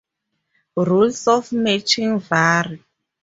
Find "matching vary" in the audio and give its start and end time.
1.51-2.83